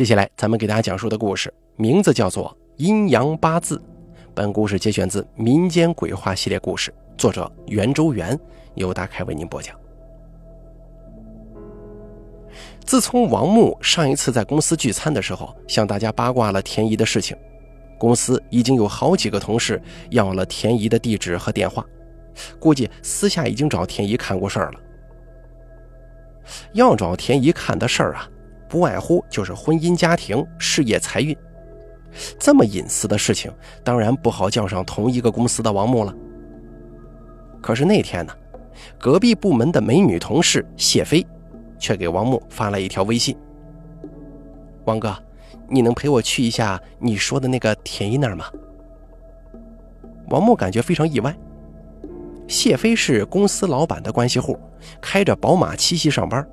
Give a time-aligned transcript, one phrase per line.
[0.00, 3.76] 接下来咱们给大家讲述的故事名字叫做《阴阳八字》。
[4.34, 8.40] 本故事节选自民间鬼话系列故事，作者袁周元，
[8.76, 9.76] 由大开为您播讲。
[12.82, 17.36] 自从王木上一次在公司聚餐的时候向大家八卦了田姨的事情，
[17.98, 19.78] 公司已经有好几个同事
[20.08, 21.84] 要了田姨的地址和电话，
[22.58, 24.80] 估计私下已经找田姨看过事儿了。
[26.72, 28.29] 要找田姨看的事儿啊。
[28.70, 31.36] 不外乎就是婚姻家庭、事业财运，
[32.38, 33.52] 这么隐私的事情，
[33.82, 36.14] 当然不好叫上同一个公司的王木了。
[37.60, 38.32] 可是那天呢，
[38.96, 41.26] 隔壁部门的美女同事谢飞，
[41.80, 43.36] 却给王木发了一条微信
[44.86, 45.14] ：“王哥，
[45.68, 48.46] 你能陪我去一下你说的那个田一那儿吗？”
[50.30, 51.36] 王木感觉非常意外。
[52.46, 54.56] 谢飞是公司老板的关系户，
[55.00, 56.48] 开着宝马七系上班。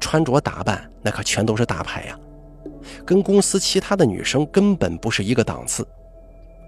[0.00, 2.18] 穿着打扮那可全都是大牌呀，
[3.04, 5.86] 跟公司其他的女生根本不是一个档次，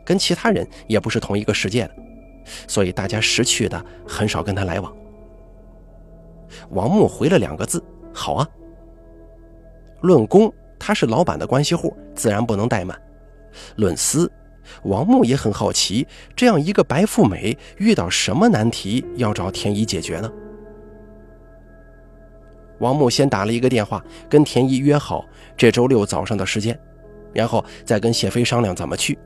[0.04, 1.94] 跟其他人也不是同一个世界的，
[2.66, 4.94] 所以大家识趣的很少跟他来往。
[6.70, 8.48] 王木回了两个字：“好啊。”
[10.02, 12.94] 论公，他是老板的关系户，自然不能怠慢；
[13.76, 14.30] 论私，
[14.84, 20.30] 王木也很好奇，这样一个白富美遇到什么难题要找田姨解决呢？
[22.84, 25.24] 王木先打了一个电话，跟田一约好
[25.56, 26.78] 这周六早上的时间，
[27.32, 29.18] 然后再跟谢飞商量怎么去。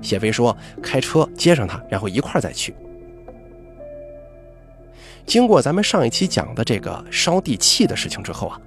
[0.00, 2.74] 谢飞说开车接上他，然后一块再去。
[5.26, 8.58] 经过咱们上一期讲的这个烧地契的事情之后啊，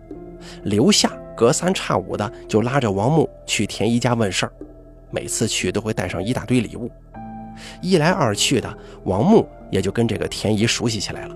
[0.63, 4.51] 刘夏隔三差五的就拉着王木去田一家问事儿，
[5.09, 6.91] 每次去都会带上一大堆礼物。
[7.81, 11.35] 一来二去的，王木也就跟这个田一熟悉起来了。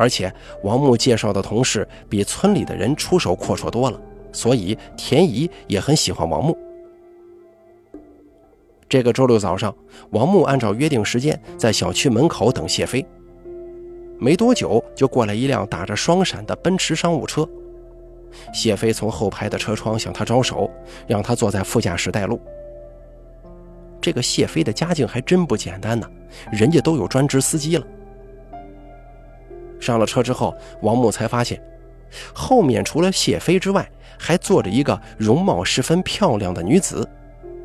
[0.00, 4.00] 而且王木介绍的同事比村里的人出手阔绰多了，
[4.32, 6.56] 所以田姨也很喜欢王木。
[8.88, 9.76] 这个周六早上，
[10.12, 13.04] 王木按照约定时间在小区门口等谢飞。
[14.18, 17.46] 没多久，就过来一辆打着双闪的奔驰商务车。
[18.54, 20.70] 谢飞从后排的车窗向他招手，
[21.06, 22.40] 让他坐在副驾驶带路。
[24.00, 26.10] 这个谢飞的家境还真不简单呢，
[26.50, 27.86] 人家都有专职司机了。
[29.80, 31.60] 上了车之后，王木才发现，
[32.34, 37.08] 后面除了谢飞之外，还坐着一个容貌十分漂亮的女子，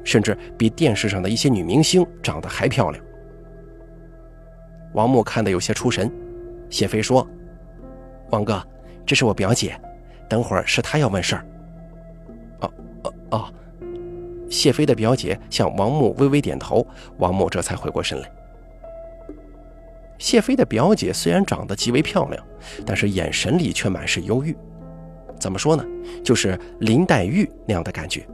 [0.03, 3.03] 甚至比电视上的一些女明星长得还漂亮。
[4.93, 6.09] 王木看得有些出神。
[6.69, 7.27] 谢飞说
[8.31, 8.65] ：“王哥，
[9.05, 9.79] 这是我表姐，
[10.27, 11.45] 等会儿是她要问事儿。”
[12.61, 13.53] 哦哦哦，
[14.49, 16.85] 谢飞的表姐向王木微微点头，
[17.17, 18.31] 王木这才回过神来。
[20.17, 22.45] 谢飞的表姐虽然长得极为漂亮，
[22.85, 24.55] 但是眼神里却满是忧郁。
[25.39, 25.85] 怎么说呢？
[26.23, 28.25] 就是林黛玉那样的感觉。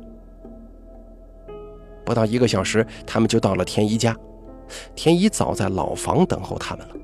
[2.05, 4.15] 不到一个小时，他们就到了田姨家。
[4.95, 6.95] 田姨早在老房等候他们了。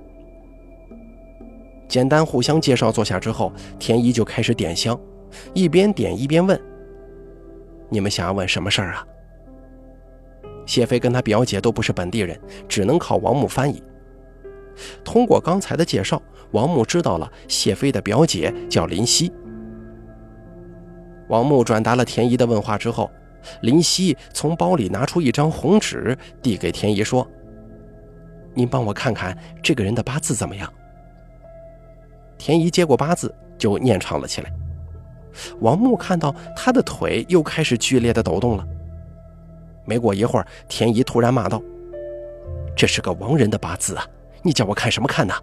[1.88, 5.00] 简单互相介绍坐下之后，田姨就开始点香，
[5.54, 6.60] 一边点一边问
[7.90, 9.08] ：“你们想要问什么事儿啊？”
[10.66, 13.82] 谢飞跟他表姐都不是本地人，只能靠王木翻译。
[15.04, 16.22] 通过刚才的介绍，
[16.52, 19.32] 王木知道了谢飞的表姐叫林夕。
[21.28, 23.12] 王木转达了田姨的问话之后，
[23.62, 27.28] 林夕从包里拿出一张红纸，递给田姨说
[28.56, 30.72] ：“您帮我看看这个人的八字怎么样？”
[32.38, 34.52] 田姨接过八字，就念唱了起来。
[35.60, 38.66] 王木看到他的腿又开始剧烈的抖动了。
[39.86, 41.62] 没过一会儿，田姨突然骂道
[42.76, 44.06] ：“这是个亡人的八字啊！”
[44.48, 45.34] 你叫我看什么看呢？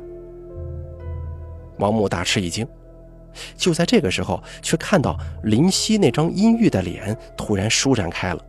[1.77, 2.67] 王木大吃一惊，
[3.55, 8.43] 就在这个时候，却看到林夕那张阴郁的脸突然舒展开了。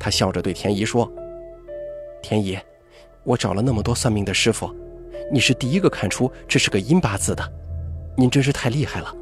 [0.00, 1.06] 他笑着对田姨说
[2.22, 2.58] ：“田姨，
[3.24, 4.74] 我找了那么多算命的师傅，
[5.30, 7.46] 你是第一个看出这是个阴八字的，
[8.16, 9.14] 您真是太厉害了。”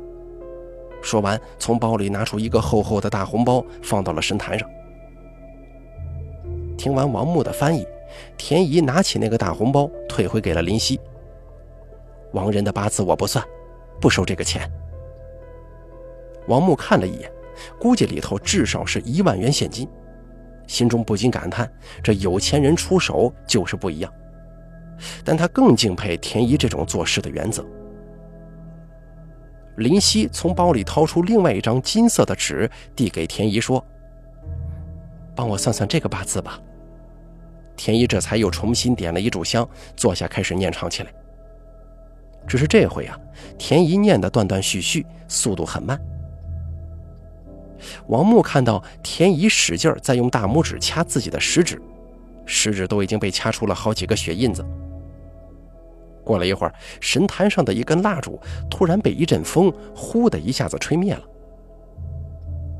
[1.02, 4.70] 说完，从包里拿出一个厚厚的大红包，放到了神坛上。
[6.78, 7.84] 听完王木的翻译。
[8.36, 11.00] 田姨拿起那个大红包，退回给了林夕。
[12.32, 13.44] 亡人的八字我不算，
[14.00, 14.70] 不收这个钱。
[16.48, 17.30] 王木看了一眼，
[17.78, 19.88] 估计里头至少是一万元现金，
[20.66, 21.70] 心中不禁感叹：
[22.02, 24.12] 这有钱人出手就是不一样。
[25.24, 27.64] 但他更敬佩田姨这种做事的原则。
[29.76, 33.84] 林夕从包里掏出另外一张金色的纸，递给田姨说
[35.36, 36.58] ：“帮我算算这个八字吧。”
[37.76, 41.12] 田一这才又重新点了一炷香，坐下开始念唱起来。
[42.46, 43.18] 只是这回啊，
[43.58, 46.00] 田一念的断断续续，速度很慢。
[48.06, 51.80] 王木看到田姨使劲儿在用大拇指掐自己的食指，
[52.46, 54.64] 食指都已经被掐出了好几个血印子。
[56.24, 58.40] 过了一会儿，神坛上的一根蜡烛
[58.70, 61.22] 突然被一阵风“呼”的一下子吹灭了。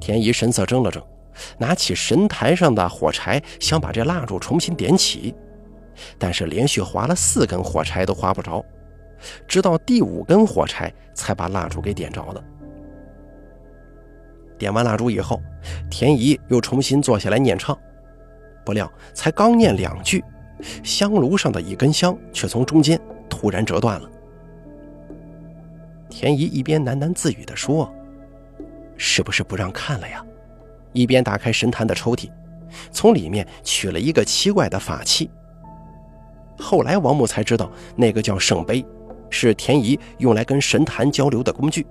[0.01, 1.03] 田姨神色怔了怔，
[1.59, 5.35] 拿起神坛上的火柴，想把这蜡烛重新点起，
[6.19, 8.65] 但是连续划了四根火柴都划不着，
[9.47, 12.43] 直到第五根火柴才把蜡烛给点着的。
[14.59, 15.41] 点完蜡烛以后，
[15.91, 17.79] 田姨又重新坐下来念唱，
[18.65, 20.25] 不料才刚念两句，
[20.83, 23.01] 香炉上的一根香却从中间。
[23.29, 24.09] 突然折断了。
[26.09, 27.93] 田姨一边喃喃自语地说
[28.97, 30.25] ：“是不是不让看了呀？”
[30.97, 32.31] 一边打开神坛的抽屉，
[32.91, 35.31] 从里面取了一个奇怪的法器。
[36.59, 38.85] 后来王木才知道，那个叫圣杯，
[39.29, 41.87] 是田姨用来跟神坛交流的工具。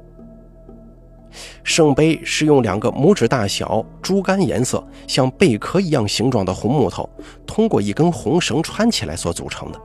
[1.63, 7.07] 圣杯是用两个拇指大小、猪肝颜色、像贝壳一样形状的红木头，
[7.45, 9.79] 通过一根红绳穿起来所组成的。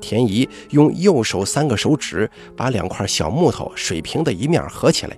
[0.00, 5.16] 田姨用右手三个手指把两块小木头水平的一面合起来，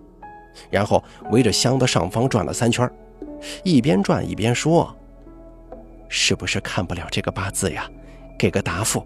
[0.70, 2.90] 然后围着箱子上方转了三圈，
[3.62, 4.94] 一边转一边说
[6.08, 7.88] ：“是不是看不了这个八字呀？
[8.38, 9.05] 给个答复。”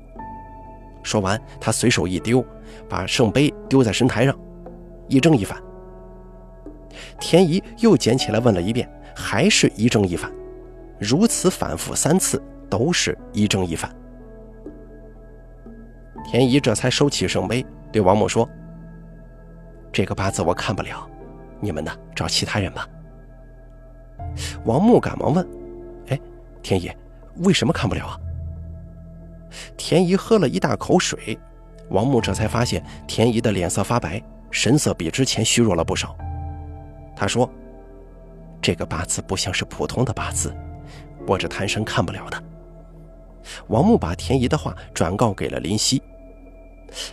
[1.03, 2.45] 说完，他随手一丢，
[2.89, 4.39] 把圣杯丢在神台上，
[5.09, 5.61] 一正一反。
[7.19, 10.31] 田姨又捡起来问了一遍，还是一正一反，
[11.01, 12.41] 如此反复三次，
[12.71, 13.95] 都是一正一反。
[16.25, 18.49] 田姨这才收起圣杯，对王某说
[19.93, 21.11] ：“这个八字我看不了，
[21.63, 22.87] 你们呢找其他人吧。”
[24.67, 25.47] 王木赶忙问
[26.09, 26.21] ：“哎，
[26.63, 26.91] 田姨，
[27.39, 28.19] 为什么看不了啊？”
[29.77, 31.39] 田姨喝了一大口水，
[31.91, 36.17] 王木这才发现田姨的脸色发白，神色比之前虚弱了不少。
[37.15, 37.49] 他说
[38.63, 40.55] ：“这个八字不像是普通的八字，
[41.27, 42.43] 我这贪生看不了的。”
[43.69, 46.03] 王木把田姨的话转告给了林夕。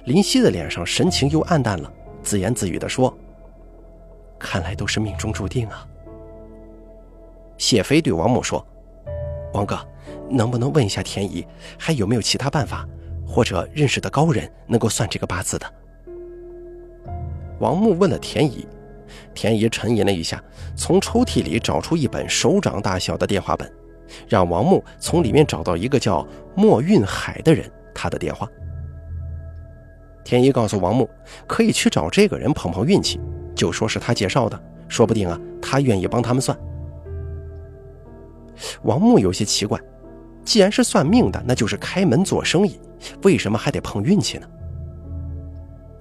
[0.06, 1.92] 林夕的脸上神情又暗淡了，
[2.22, 3.16] 自言自语地说
[4.40, 5.86] ：“看来都是命中注定啊。”
[7.58, 8.66] 谢飞对王木说
[9.54, 9.78] ：“王哥，
[10.30, 11.46] 能不能问一下田姨，
[11.78, 12.88] 还有没有其他办法，
[13.28, 15.74] 或者认识的高人能够算这个八字的？”
[17.60, 18.66] 王木问了田姨，
[19.34, 20.42] 田姨沉吟了一下，
[20.78, 23.70] 从抽屉里找出一本手掌大小的电话本，
[24.30, 26.26] 让王木从里面找到一个叫
[26.56, 28.48] 莫运海的人，他的电话。
[30.24, 31.10] 田姨告诉王木，
[31.46, 33.20] 可以去找这个人碰碰运气，
[33.60, 34.58] 就说是他介绍的，
[34.88, 36.58] 说不定啊，他愿意帮他们算。
[38.84, 39.78] 王木有些奇怪，
[40.46, 42.80] 既然是算命的，那就是开门做生意，
[43.24, 44.48] 为什么还得碰运气呢？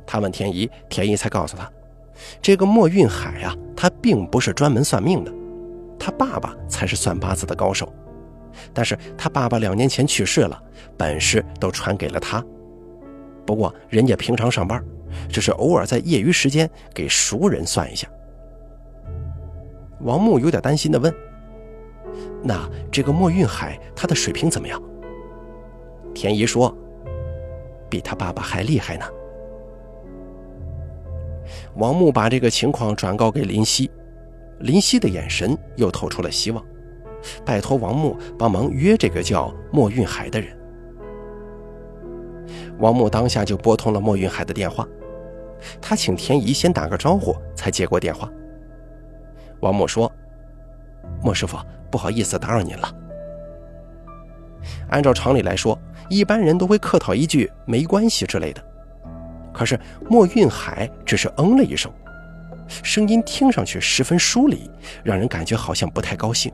[0.06, 1.68] 他问田姨，田姨才告诉他，
[2.40, 5.32] 这个莫运海啊，他并不是专门算命的，
[5.98, 7.92] 他爸爸才是算八字的高手，
[8.72, 10.62] 但是他爸爸两年前去世了，
[10.96, 12.40] 本事都传给了他。
[13.44, 14.80] 不过，人家平常上班，
[15.28, 18.08] 只是偶尔在业余时间给熟人算一下。
[20.00, 21.12] 王木有点担心的问
[22.42, 24.80] ：“那这个莫运海他的水平怎么样？”
[26.14, 26.76] 田姨说
[27.90, 29.04] ：“比他爸爸还厉害呢。”
[31.76, 33.90] 王木把这个情况转告给林夕，
[34.60, 36.64] 林夕的眼神又透出了希望，
[37.44, 40.56] 拜托王木帮忙约这个叫莫运海的人。
[42.78, 44.86] 王木当下就拨通了莫云海的电话，
[45.80, 48.30] 他请田姨先打个招呼，才接过电话。
[49.60, 50.10] 王木说
[51.22, 51.58] ：“莫师傅，
[51.90, 52.94] 不好意思打扰您了。”
[54.90, 58.64] 按照常理来说，一般人都会客套一句“没关系”之类的，
[59.52, 61.90] 可是莫运海只是嗯了一声，
[62.68, 64.70] 声音听上去十分疏离，
[65.02, 66.52] 让人感觉好像不太高兴。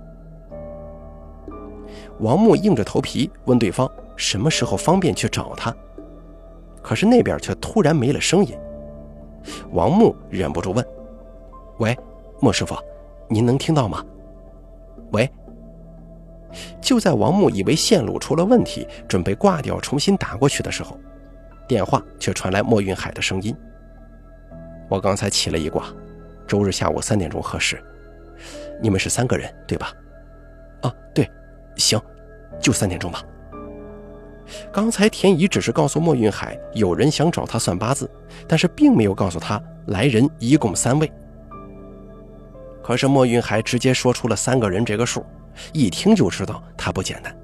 [2.20, 5.74] 王木硬着头皮问对方什么时候方便去找他。
[6.80, 8.54] 可是那边却突然没了声音，
[9.72, 10.84] 王木忍不住问
[11.78, 11.96] ：“喂，
[12.40, 12.76] 莫师傅，
[13.28, 14.04] 您能听到吗
[15.12, 15.30] ？”“喂。”
[16.80, 20.96] 就在王木以为线路出了问题，准备挂掉重新打过去的时候，
[21.66, 23.56] 电话却传来莫云海的声音
[24.88, 25.86] ：“我刚才起了一卦，
[26.46, 27.82] 周日下午三点钟合适。
[28.80, 29.92] 你们是三个人对吧
[30.82, 31.28] ？”“啊，对，
[31.76, 32.00] 行，
[32.60, 33.20] 就三点钟吧。”
[34.72, 38.10] 刚才田姨只是告诉莫云海有人想找他算八字，
[38.46, 41.10] 但是并没有告诉他来人一共三位。
[42.82, 45.24] 可是莫云海直接说出了三个人这个数，
[45.72, 47.34] 一听就知道他不简单。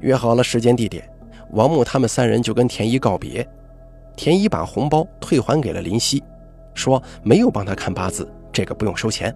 [0.00, 1.08] 约好了时间地点，
[1.52, 3.46] 王木他们三人就跟田姨告别。
[4.14, 6.22] 田姨把红包退还给了林夕，
[6.74, 9.34] 说没有帮他看八字，这个不用收钱。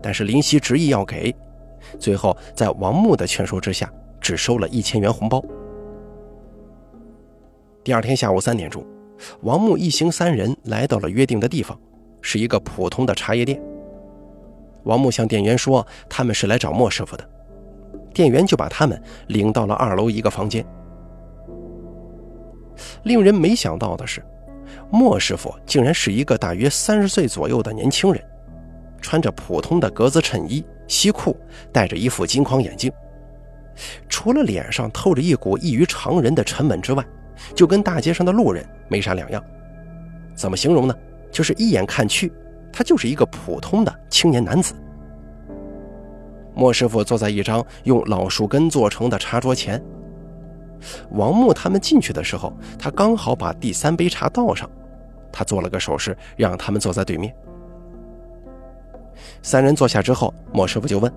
[0.00, 1.34] 但是林夕执意要给，
[1.98, 5.42] 最后在王木的劝说之下，只收了一千元红包。
[7.82, 8.84] 第二天下午三点钟，
[9.40, 11.78] 王木一行三人来到了约定的地方，
[12.20, 13.60] 是一个普通的茶叶店。
[14.84, 17.28] 王木向店员说他们是来找莫师傅的，
[18.14, 20.64] 店员就把他们领到了二楼一个房间。
[23.02, 24.22] 令人没想到的是，
[24.90, 28.22] 莫师傅竟然是一个大约三十岁左右的年轻人，
[29.00, 31.36] 穿着普通的格子衬衣、西裤，
[31.72, 32.92] 戴着一副金框眼镜。
[34.08, 37.04] 除了脸上透着一股异于常人的沉稳之外，
[37.54, 39.42] 就跟大街上的路人没啥两样。
[40.34, 40.94] 怎么形容呢？
[41.30, 42.32] 就是一眼看去，
[42.72, 44.74] 他就是一个普通的青年男子。
[46.54, 49.82] 莫师傅坐在一张用老树根做成的茶桌前。
[51.10, 54.68] 王木他们进去的时候，他刚好把第三杯茶倒上，
[55.30, 57.34] 他做了个手势，让他们坐在对面。
[59.42, 61.12] 三人坐下之后，莫师傅就问：“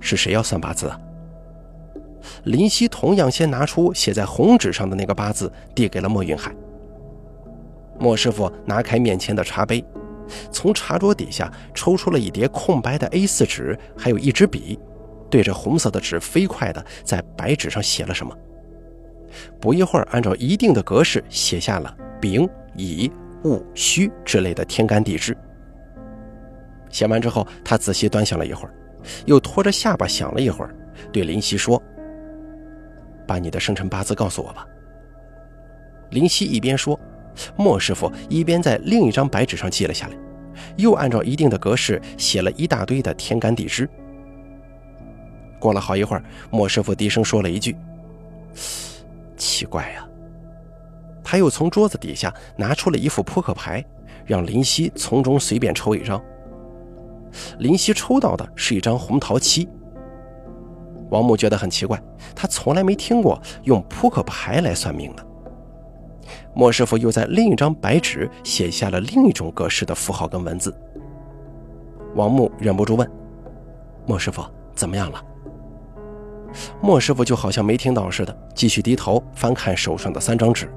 [0.00, 0.98] 是谁要算八字啊？”
[2.44, 6.54] 林夕同样先拿出写在红纸上的那个八字，递给了莫云海。
[7.98, 9.84] 莫师傅拿开面前的茶杯，
[10.50, 14.78] 从茶桌底下抽出了一叠空白的 A4 纸，还有一支笔。
[15.30, 18.36] 对着红色的纸飞快地在白纸上写了什么，
[19.58, 23.10] 不一会儿，按照一定的格式写下了丙、乙、
[23.44, 25.34] 戊、戌之类的天干地支。
[26.90, 28.74] 写完之后，他仔细端详了一会儿，
[29.24, 30.74] 又拖着下巴想了一会儿，
[31.10, 31.82] 对林夕说
[33.26, 34.66] ：“把你的生辰八字告诉我吧。”
[36.10, 36.98] 林夕一边说，
[37.56, 40.16] 莫师傅一边在另一张白纸上记了下来，
[40.76, 43.88] 又按照一定的格式写了一大堆的天干地支。
[45.58, 47.76] 过了好一会儿，莫师傅低声说了一句
[49.36, 50.06] ：“奇怪呀。”
[51.24, 53.82] 他又从桌子底下拿出了一副扑克牌，
[54.26, 56.22] 让林夕从中随便抽一张。
[57.58, 59.66] 林夕抽到的是一张红桃七。
[61.12, 62.02] 王木觉得很奇怪，
[62.34, 65.24] 他从来没听过用扑克牌来算命的。
[66.54, 70.74] 莫师傅又在另一张白纸写下了另一种格式的符号跟文字。
[72.14, 73.10] 王木忍不住问
[74.06, 74.42] ：“莫师傅，
[74.74, 75.22] 怎么样了？”
[76.80, 80.72] 莫师傅就好像没听到似的，继续低头翻看手上的三张纸。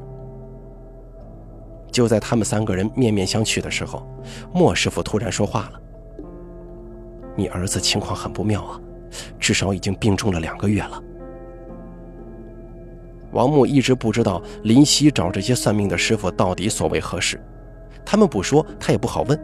[1.92, 4.06] 就在他们三个人面面相觑的时候，
[4.54, 5.82] 莫师傅突然说话了
[7.38, 8.80] ：“你儿子情况很不妙啊，
[9.40, 11.02] 至少已经病重了两个月了。”
[13.32, 17.40] 王木一直不知道林夕找这些算命的师傅到底所为何事，
[18.06, 19.40] 他们不说，他也不好问。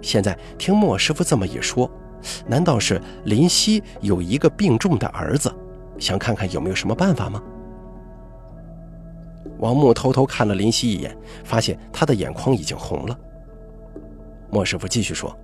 [0.00, 1.90] 现在听莫师傅这么一说。
[2.46, 5.52] 难道是林夕有一个病重的儿子，
[5.98, 7.42] 想看看有没有什么办法吗？
[9.58, 13.18] 王木偷偷看了林夕一眼，发现他的眼眶已经红了。
[14.50, 15.36] 莫师傅继续说：“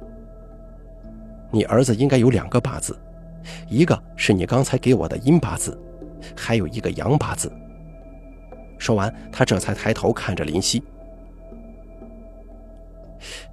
[1.51, 2.99] 你儿子应该有两个八字，
[3.69, 5.79] 一个是你刚才给我的阴八字，
[6.37, 7.51] 还有一个阳八字。”
[8.79, 10.83] 说完，他这才抬头看着林夕。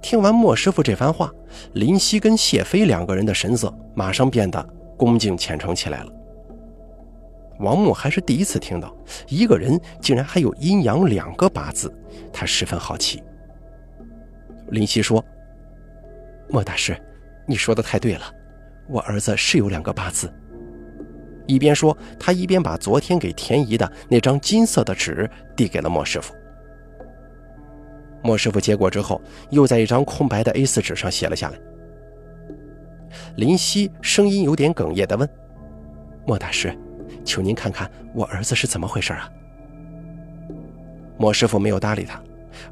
[0.00, 1.32] 听完莫师傅这番话，
[1.72, 4.62] 林夕跟谢飞两个人的神色马上变得
[4.96, 6.12] 恭敬虔诚起来了。
[7.58, 8.94] 王木还是第一次听到
[9.26, 11.92] 一个人竟然还有阴阳两个八字，
[12.32, 13.22] 他十分好奇。
[14.68, 15.24] 林夕说
[16.48, 16.96] ：“莫大师，
[17.46, 18.22] 你说的太对了，
[18.88, 20.32] 我儿子是有两个八字。”
[21.46, 26.34] 一边说，他一边把昨天给田姨的那张金色的纸递给了莫师傅。
[28.20, 31.58] 莫师傅接过之后，又在一张空白的 A4 纸上写了下来。
[33.36, 35.28] 林夕声音有点哽咽地问
[36.26, 36.76] ：“莫大师，
[37.24, 39.30] 求您看看我儿子是怎么回事啊？”
[41.16, 42.20] 莫师傅没有搭理他，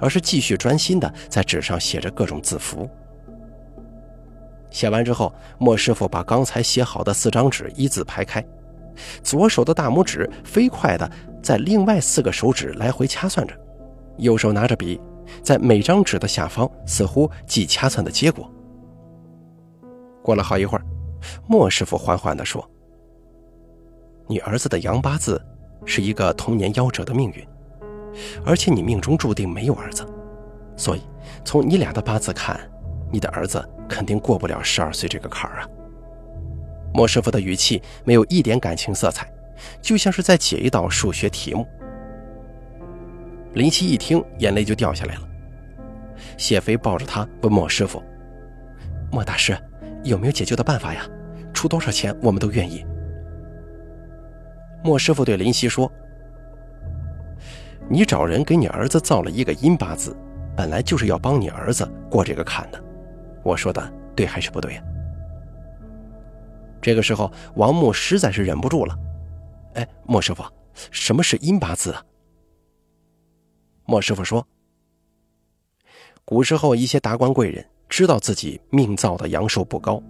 [0.00, 2.90] 而是继续专心地在纸上写着各种字符。
[4.74, 8.44] 写完之后，莫师傅把刚才写好的四张纸一字排开，
[9.22, 11.08] 左手的大拇指飞快地
[11.40, 13.54] 在另外四个手指来回掐算着，
[14.18, 15.00] 右手拿着笔。
[15.44, 18.50] 在每张纸的下方，似乎记掐算的结果。
[20.24, 20.84] 过了好一会儿，
[21.46, 22.68] 莫师傅缓缓地说
[24.26, 25.40] ：“你儿子的阳八字
[25.86, 27.46] 是一个童年夭折的命运，
[28.44, 30.04] 而且你命中注定没有儿子，
[30.76, 31.00] 所以
[31.44, 32.60] 从你俩的八字看，
[33.14, 35.68] 你的儿子肯定过不了十二岁这个坎儿啊。”
[36.92, 39.32] 莫师傅的语气没有一点感情色彩，
[39.80, 41.66] 就像是在解一道数学题目。
[43.52, 45.22] 林夕一听，眼泪就掉下来了。
[46.36, 48.02] 谢飞抱着他问莫师傅
[49.10, 49.56] ：“莫大师，
[50.02, 51.06] 有没有解救的办法呀？
[51.52, 52.84] 出多少钱我们都愿意。”
[54.82, 55.90] 莫师傅对林夕说
[57.88, 60.16] ：“你找人给你儿子造了一个阴八字，
[60.56, 62.82] 本来就是要帮你儿子过这个坎的，
[63.44, 64.82] 我说的对还是不对呀？
[66.80, 68.98] 这个时候，王木实在是忍不住了。
[69.74, 70.44] 哎，莫师傅，
[70.90, 72.02] 什么是阴八字啊？
[73.86, 74.46] 莫师傅说，
[76.24, 80.02] 古时候一些达官贵人知道自己命造的阳寿不高，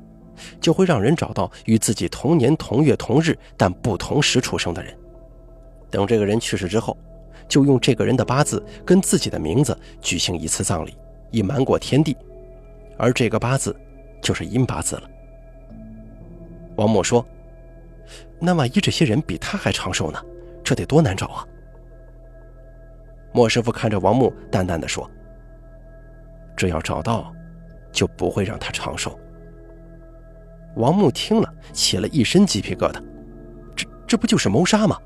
[0.60, 4.96] 就会让人找到与自己同年同月同日但不同时出生的人。
[5.90, 6.96] 等这个人去世之后，
[7.48, 10.96] 就用这个人的八字跟自己的名字举行一次葬礼，
[11.30, 12.16] 以瞒过天地。
[12.96, 13.74] 而这个八字
[14.20, 15.10] 就是阴八字了。
[16.76, 17.24] 王默说
[18.40, 20.20] ：“那万一这些人比他还长寿呢？
[20.64, 21.46] 这得多难找啊！”
[23.32, 25.08] 莫师傅看着王木，淡淡的说
[26.56, 27.32] ：“只要找到，
[27.92, 29.18] 就不会让他长寿。”
[30.76, 33.00] 王木听了，起了一身鸡皮疙瘩
[33.76, 34.98] ：“这这不就是谋杀吗？”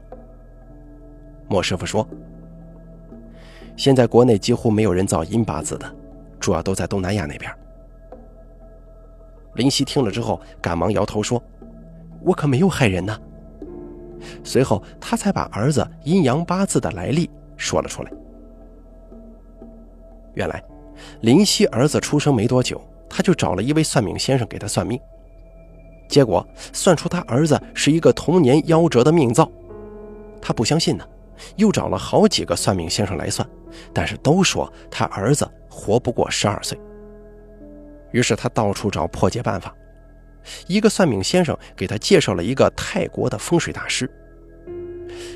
[1.48, 2.08] 莫师傅说
[3.76, 5.94] ：“现在国内几乎没有人造阴八字的，
[6.40, 7.50] 主要都在东南亚那边。”
[9.58, 11.42] 林夕听了之后，赶忙摇头说。
[12.22, 13.16] 我可没有害人呢。
[14.42, 18.12] 随后，他才把儿子阴阳八字的来历说了出来。
[20.34, 20.62] 原来，
[21.20, 25.00] 林夕儿子出生没多久，他就找了一位算命先生给他算命，
[26.08, 29.48] 结果算出他儿子是一个童年夭折的命造。
[30.40, 31.04] 他不相信呢，
[31.56, 33.48] 又找了好几个算命先生来算，
[33.92, 36.78] 但是都说他儿子活不过十二岁。
[38.12, 39.74] 于是他到处找破解办法。
[40.66, 44.10] 一个算命先生给他介绍了一个泰国的风水大师。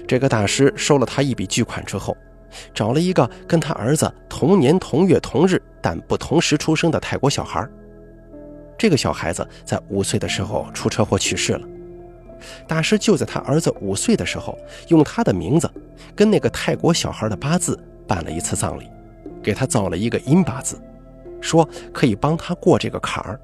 [0.06, 2.16] 这个大师收了他一笔巨款之后，
[2.72, 7.66] 找了一个跟他儿子同年同月同日但不同时出生的泰国小孩。
[8.78, 11.68] 这个小孩子在五岁的时候出车祸去世了。
[12.66, 15.70] 大师就在他儿子五岁的时候，用他的名字
[16.16, 18.88] 跟那个泰国小孩的八字办了一次葬礼，
[19.42, 20.80] 给他造了一个阴八字，
[21.42, 23.38] 说可以帮他过这个坎儿。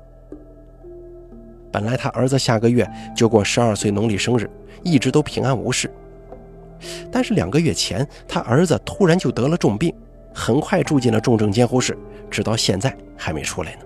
[1.71, 4.49] 本来他儿子下个月就过十二岁农历生日，
[4.82, 5.91] 一直都平安无事。
[7.13, 9.93] 但是两个月前，他儿子突然就得了重病，
[10.32, 11.99] 很快住进了重症监护室，
[12.30, 13.80] 直到现在还没出来呢。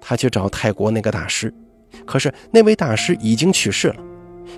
[0.00, 1.54] 他去找泰国那个大师，
[2.04, 3.96] 可是那位大师已经去世了，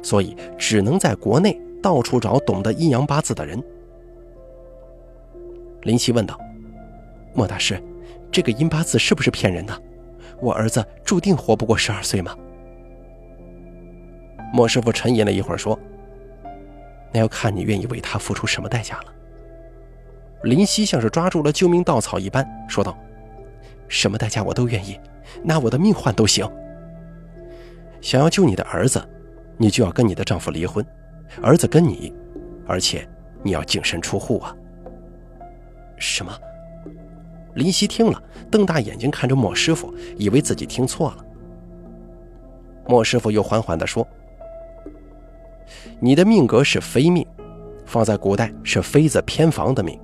[0.03, 3.63] 所以只能在国内到处找懂得阴阳八字的人。
[5.83, 6.39] 林夕问道
[7.35, 7.83] ：“莫大师，
[8.31, 9.83] 这个阴八字是不是骗人的？”
[10.41, 12.37] 我儿子注定活不过十二岁吗？
[14.53, 15.79] 莫师傅沉吟了一会儿，说
[17.13, 19.05] ：“那要看你愿意为他付出什么代价了。”
[20.43, 22.99] 林夕像是抓住了救命稻草一般，说道
[23.87, 24.99] ：“什么代价我都愿意，
[25.45, 26.45] 拿我的命换都行。
[28.01, 29.01] 想要救你的儿子，
[29.57, 30.85] 你就要跟你的丈夫离婚，
[31.41, 32.13] 儿子跟你，
[32.67, 33.09] 而且
[33.45, 34.57] 你要净身出户啊。”
[35.97, 36.37] 什么？
[37.55, 41.25] 林夕听了，瞪大眼睛看着莫师傅，以为自己听错了。
[42.89, 44.07] 莫师傅又缓缓地说
[46.01, 47.27] ：“你的命格是飞命，
[47.85, 50.01] 放在古代是妃子偏房的命，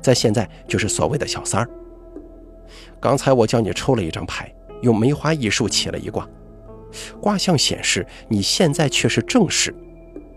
[0.00, 1.70] 在现在就是所谓的小三儿。
[3.00, 6.28] 刚才我叫你抽了一张牌，用梅花易数起了一卦，
[7.20, 9.74] 卦象显示你现在却是正室，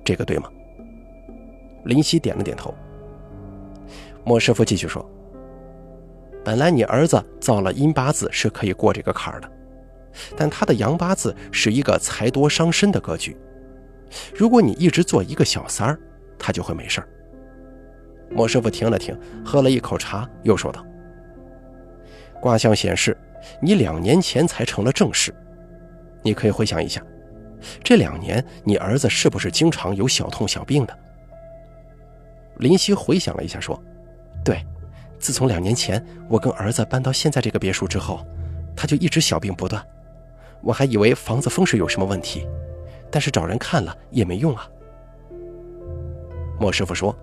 [0.04, 0.50] 这个对吗？”
[1.86, 2.74] 林夕点了点头。
[4.24, 5.04] 莫师傅继续说。
[6.46, 9.52] 本来你儿子造了阴八字是可以过这个坎儿的，
[10.38, 13.36] 但他的阳八字是一个财多伤身的格局。
[14.36, 16.00] 如果你一直做一个小三儿，
[16.38, 17.08] 他就会没事儿。
[18.30, 20.86] 莫师傅停了停，喝了一口茶，又说道
[22.40, 23.18] ：“卦象显示，
[23.60, 25.34] 你两年前才成了正室，
[26.22, 27.02] 你可以回想一下，
[27.84, 30.96] 这两年你儿子是不是经常有小痛小病的？”
[32.58, 33.82] 林夕回想了一下，说
[34.46, 34.64] ：“对。”
[35.20, 38.26] 自从两年前我跟儿子搬到现在这个别墅之后，
[38.76, 39.84] 他就一直小病不断。
[40.62, 42.48] 我还以为房子风水有什么问题，
[43.12, 44.68] 但是找人看了也没用啊。
[46.60, 47.16] 莫师傅说：“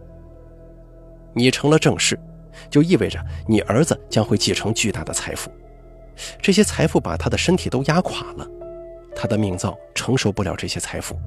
[1.34, 2.18] 你成了正室，
[2.68, 5.50] 就意味着你儿子将会继承巨大的财富。
[6.40, 8.46] 这些财富把他的身体都压垮了，
[9.16, 11.18] 他的命造承受不了这些财富。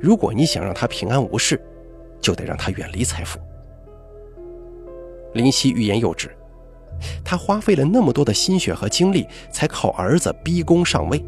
[0.00, 1.62] 如果你想让他平安无事，
[2.20, 3.38] 就得让他远离财富。”
[5.34, 6.30] 林夕欲言又止，
[7.24, 11.22] 他花费了那么多的心血和精力，才靠儿子逼宫上位，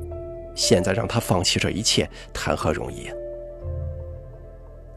[0.55, 3.15] 现在让他放弃这一切，谈何容易啊！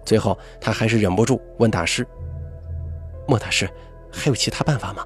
[0.05, 2.07] 最后，他还是忍不住问大师
[3.27, 3.69] ：“莫大师，
[4.11, 5.05] 还有其他办法吗？”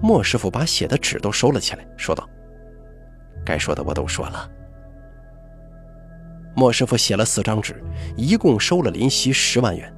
[0.00, 2.28] 莫师傅把写的纸都收了起来，说道
[3.44, 4.48] ：“该说的我都说了。”
[6.54, 7.82] 莫师傅写了四张纸，
[8.16, 9.92] 一共收了林夕十万元。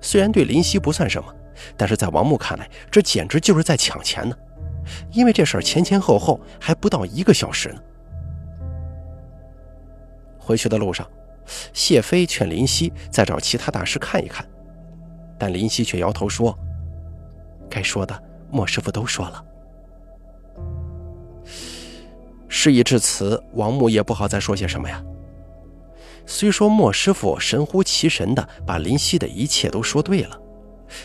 [0.00, 1.34] 虽然对林夕不算什么，
[1.76, 4.36] 但是在王木看来，这简直就是在抢钱呢。
[5.12, 7.80] 因为这事儿前前后后还不到一个小时呢。
[10.38, 11.06] 回去的路上，
[11.72, 14.44] 谢飞劝林夕再找其他大师看一看，
[15.38, 16.58] 但林夕却摇头说
[17.70, 19.44] ：“该说的莫师傅都说了。”
[22.48, 25.00] 事已至此，王木也不好再说些什么呀。
[26.26, 30.40] 虽说莫师傅神乎其神的把林夕的一切都说对了，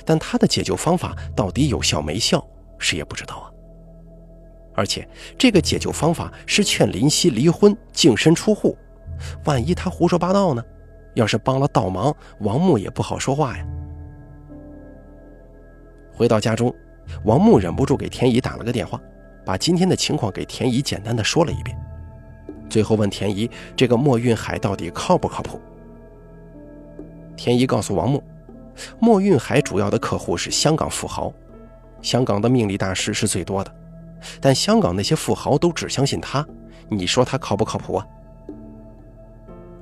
[0.06, 2.46] 但他的解救方法到底有效没效，
[2.78, 3.52] 谁也不知道啊。
[4.74, 8.78] 而且这个解救方法是劝林夕离婚、净身出户，
[9.46, 10.64] 万一他胡说八道呢？
[11.14, 13.66] 要是帮了倒忙，王木也不好说话呀。
[16.12, 16.76] 回到家中，
[17.24, 19.00] 王木忍不住给田姨打了个电话，
[19.46, 21.78] 把今天的情况给田姨简单的说了一遍，
[22.70, 25.60] 最后问田姨这个莫运海到底靠不靠谱。
[27.38, 28.24] 田姨告诉王木，
[29.00, 31.34] 莫运海主要的客户是香港富豪，
[32.02, 33.76] 香港的命理大师是最多的。
[34.42, 36.46] 但香港那些富豪都只相信他，
[36.90, 38.08] 你说他靠不靠谱啊？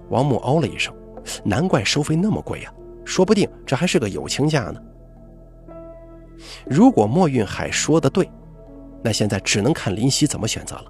[0.10, 0.94] 王木哦了一声，
[1.44, 2.74] 难怪收费那么贵呀，
[3.06, 4.82] 说不定这还是个友情价呢。
[6.66, 8.30] 如果莫运海说的对，
[9.02, 10.86] 那现在只能看林夕怎么选择了。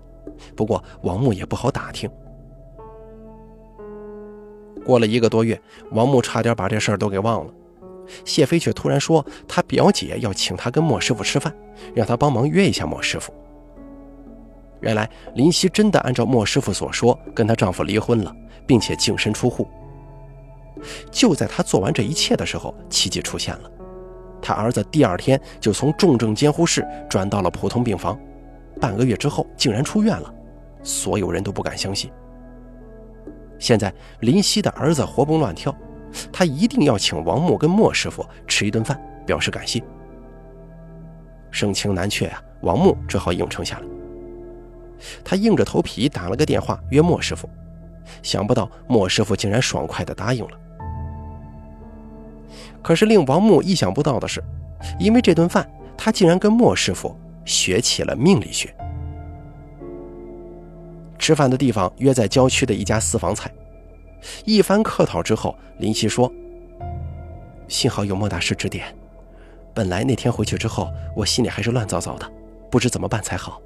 [0.56, 2.10] 不过王木也不好打听。
[4.86, 5.60] 过了一个多月，
[5.91, 7.53] 王木差点把这事儿都给忘了。
[8.25, 11.56] 谢飞却突然说，他表姐要请他跟莫师傅吃饭，
[11.95, 13.34] 让他帮忙约一下莫师傅。
[14.82, 18.36] 原来林夕真的按照莫师傅所说，跟她丈夫离婚了，
[18.67, 19.65] 并且净身出户。
[21.10, 23.71] 就在她做完这一切的时候，奇迹出现了，
[24.41, 28.19] 她儿子第二天就从重症监护室转到了普通病房，
[28.84, 30.34] 半个月之后竟然出院了，
[30.84, 32.12] 所有人都不敢相信。
[33.58, 35.74] 现在林夕的儿子活蹦乱跳，
[36.34, 39.82] 他一定要请王木跟莫师傅吃一顿饭，表示感谢。
[41.50, 43.86] 盛情难却呀，王木只好应承下来。
[45.24, 47.50] 他硬着头皮打了个电话约莫师傅，
[48.22, 50.60] 想不到莫师傅竟然爽快地答应了。
[52.82, 54.43] 可是令王木意想不到的是，
[55.00, 55.65] 因为这顿饭，
[55.98, 58.73] 他竟然跟莫师傅学起了命理学。
[61.17, 63.49] 吃饭的地方约在郊区的一家私房菜，
[64.45, 66.32] 一番客套之后，林夕说
[67.69, 68.93] ：“幸好有莫大师指点，
[69.73, 72.29] 本来那天回去之后，我心里还是乱糟糟的，
[72.69, 73.62] 不知怎么办才好。”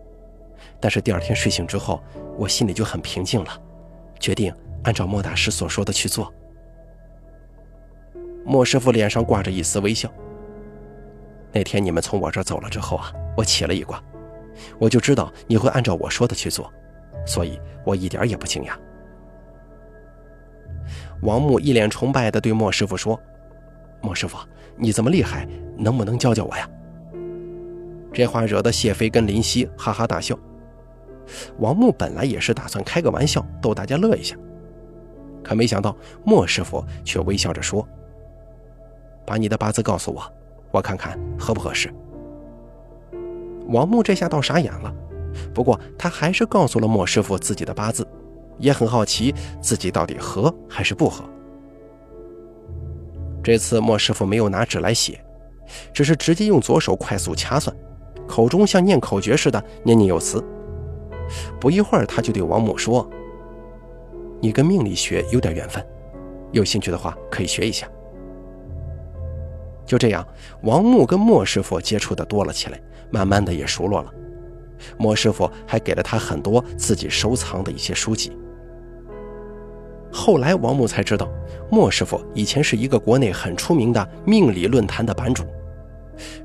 [0.80, 2.00] 但是第二天睡醒之后，
[2.38, 3.62] 我心里就很平静了，
[4.20, 6.32] 决定按照莫大师所说的去做。
[8.46, 10.08] 莫师傅脸上挂着一丝微笑。
[11.52, 14.02] 那天你们从我这儿走了之后啊，我起了一卦，
[14.78, 16.72] 我就知道你会按照我说的去做，
[17.26, 18.72] 所以我一点也不惊讶。
[21.22, 23.20] 王木一脸崇拜地对莫师傅说
[24.02, 24.38] ：“莫师傅，
[24.76, 26.70] 你这么厉害，能不能教教我呀？”
[28.14, 30.38] 这话惹得谢飞跟林夕哈哈大笑。
[31.60, 34.36] 王木本来也是打算开个玩笑逗大家乐一下，
[35.44, 37.88] 可没想到莫师傅却微笑着说
[39.26, 40.24] ：“把你的八字告诉我，
[40.78, 41.94] 我看看合不合适。”
[43.70, 44.94] 王木这下倒傻眼了，
[45.54, 48.08] 不过他还是告诉了莫师傅自己的八字，
[48.60, 51.26] 也很好奇自己到底合还是不合。
[53.44, 55.20] 这次莫师傅没有拿纸来写，
[55.94, 57.76] 只是直接用左手快速掐算，
[58.26, 60.44] 口中像念口诀似的念念有词。
[61.60, 63.10] 不一会儿，他就对王木说
[64.40, 65.86] ：“你跟命理学有点缘分，
[66.54, 67.86] 有兴趣的话可以学一下。”
[69.88, 70.24] 就这样，
[70.62, 74.14] 王木跟莫师傅接触的多了起来，慢慢的也熟络了。
[74.98, 78.32] 莫师傅还给了他很多自己收藏的一些书籍。
[80.12, 81.28] 后来，王木才知道，
[81.72, 85.46] 莫师傅以前是一个国内很出名的命理论坛的版主，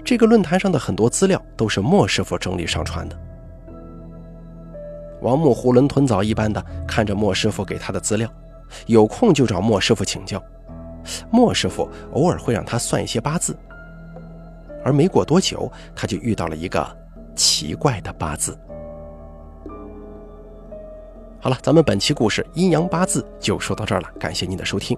[0.05, 3.19] 这个论坛上的很多资料都是莫师傅整理上传的。
[5.21, 8.29] 王木囫囵吞枣一般的看着莫师傅给他的资料，
[8.87, 10.43] 有空就找莫师傅请教。
[11.31, 13.57] 莫师傅偶尔会让他算一些八字，
[14.85, 16.85] 而没过多久，他就遇到了一个
[17.35, 18.59] 奇怪的八字。
[21.41, 24.97] 好了，咱们本期故事阴阳八字就说到这儿了，感谢您的收听。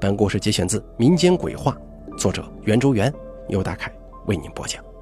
[0.00, 1.76] 本故事节选自民间鬼话，
[2.16, 3.12] 作者袁周元，
[3.48, 3.92] 由大凯
[4.26, 4.93] 为您播讲。